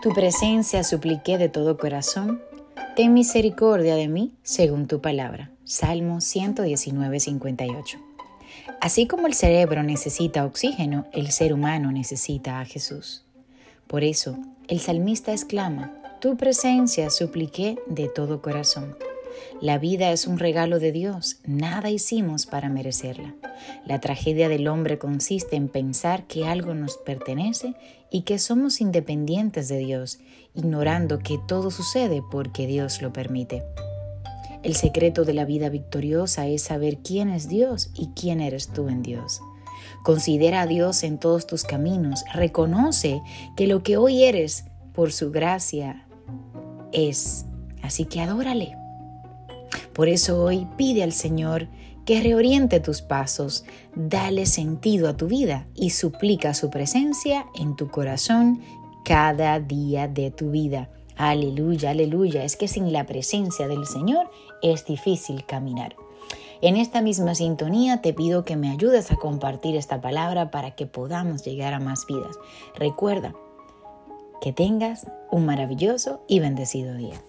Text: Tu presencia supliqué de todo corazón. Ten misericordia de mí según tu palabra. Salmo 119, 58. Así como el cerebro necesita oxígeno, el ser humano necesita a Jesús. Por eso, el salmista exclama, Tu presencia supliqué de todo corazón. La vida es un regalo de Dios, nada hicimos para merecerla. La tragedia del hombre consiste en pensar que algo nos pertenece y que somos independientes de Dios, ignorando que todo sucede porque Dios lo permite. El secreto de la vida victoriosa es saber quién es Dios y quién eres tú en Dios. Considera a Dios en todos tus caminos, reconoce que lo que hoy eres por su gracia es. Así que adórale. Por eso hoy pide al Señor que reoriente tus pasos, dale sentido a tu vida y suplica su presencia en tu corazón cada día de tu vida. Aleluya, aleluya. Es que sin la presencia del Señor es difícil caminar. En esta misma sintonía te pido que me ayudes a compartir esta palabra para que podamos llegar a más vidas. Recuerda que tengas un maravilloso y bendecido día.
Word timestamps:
Tu 0.00 0.14
presencia 0.14 0.84
supliqué 0.84 1.38
de 1.38 1.48
todo 1.48 1.76
corazón. 1.76 2.40
Ten 2.94 3.14
misericordia 3.14 3.96
de 3.96 4.06
mí 4.06 4.32
según 4.44 4.86
tu 4.86 5.00
palabra. 5.00 5.50
Salmo 5.64 6.20
119, 6.20 7.18
58. 7.18 7.98
Así 8.80 9.08
como 9.08 9.26
el 9.26 9.34
cerebro 9.34 9.82
necesita 9.82 10.44
oxígeno, 10.44 11.06
el 11.12 11.32
ser 11.32 11.52
humano 11.52 11.90
necesita 11.90 12.60
a 12.60 12.64
Jesús. 12.64 13.24
Por 13.88 14.04
eso, 14.04 14.38
el 14.68 14.78
salmista 14.78 15.32
exclama, 15.32 15.92
Tu 16.20 16.36
presencia 16.36 17.10
supliqué 17.10 17.76
de 17.88 18.08
todo 18.08 18.40
corazón. 18.40 18.96
La 19.60 19.78
vida 19.78 20.12
es 20.12 20.26
un 20.26 20.38
regalo 20.38 20.78
de 20.78 20.92
Dios, 20.92 21.40
nada 21.44 21.90
hicimos 21.90 22.46
para 22.46 22.68
merecerla. 22.68 23.34
La 23.86 24.00
tragedia 24.00 24.48
del 24.48 24.68
hombre 24.68 24.98
consiste 24.98 25.56
en 25.56 25.68
pensar 25.68 26.26
que 26.26 26.46
algo 26.46 26.74
nos 26.74 26.96
pertenece 26.96 27.74
y 28.10 28.22
que 28.22 28.38
somos 28.38 28.80
independientes 28.80 29.68
de 29.68 29.78
Dios, 29.78 30.18
ignorando 30.54 31.18
que 31.18 31.38
todo 31.46 31.70
sucede 31.70 32.22
porque 32.30 32.66
Dios 32.66 33.02
lo 33.02 33.12
permite. 33.12 33.64
El 34.62 34.74
secreto 34.74 35.24
de 35.24 35.34
la 35.34 35.44
vida 35.44 35.68
victoriosa 35.68 36.46
es 36.46 36.62
saber 36.62 36.98
quién 36.98 37.28
es 37.28 37.48
Dios 37.48 37.90
y 37.94 38.08
quién 38.08 38.40
eres 38.40 38.68
tú 38.68 38.88
en 38.88 39.02
Dios. 39.02 39.40
Considera 40.02 40.62
a 40.62 40.66
Dios 40.66 41.02
en 41.02 41.18
todos 41.18 41.46
tus 41.46 41.64
caminos, 41.64 42.24
reconoce 42.32 43.22
que 43.56 43.66
lo 43.66 43.82
que 43.82 43.96
hoy 43.96 44.24
eres 44.24 44.64
por 44.92 45.12
su 45.12 45.30
gracia 45.30 46.06
es. 46.92 47.44
Así 47.82 48.04
que 48.04 48.20
adórale. 48.20 48.77
Por 49.98 50.08
eso 50.08 50.40
hoy 50.44 50.64
pide 50.76 51.02
al 51.02 51.10
Señor 51.10 51.66
que 52.06 52.22
reoriente 52.22 52.78
tus 52.78 53.02
pasos, 53.02 53.64
dale 53.96 54.46
sentido 54.46 55.08
a 55.08 55.16
tu 55.16 55.26
vida 55.26 55.66
y 55.74 55.90
suplica 55.90 56.54
su 56.54 56.70
presencia 56.70 57.46
en 57.56 57.74
tu 57.74 57.90
corazón 57.90 58.60
cada 59.04 59.58
día 59.58 60.06
de 60.06 60.30
tu 60.30 60.52
vida. 60.52 60.88
Aleluya, 61.16 61.90
aleluya. 61.90 62.44
Es 62.44 62.54
que 62.54 62.68
sin 62.68 62.92
la 62.92 63.06
presencia 63.06 63.66
del 63.66 63.86
Señor 63.86 64.30
es 64.62 64.86
difícil 64.86 65.44
caminar. 65.44 65.96
En 66.60 66.76
esta 66.76 67.02
misma 67.02 67.34
sintonía 67.34 68.00
te 68.00 68.14
pido 68.14 68.44
que 68.44 68.54
me 68.54 68.70
ayudes 68.70 69.10
a 69.10 69.16
compartir 69.16 69.74
esta 69.74 70.00
palabra 70.00 70.52
para 70.52 70.76
que 70.76 70.86
podamos 70.86 71.44
llegar 71.44 71.74
a 71.74 71.80
más 71.80 72.06
vidas. 72.06 72.36
Recuerda 72.76 73.34
que 74.40 74.52
tengas 74.52 75.08
un 75.32 75.44
maravilloso 75.44 76.20
y 76.28 76.38
bendecido 76.38 76.94
día. 76.94 77.20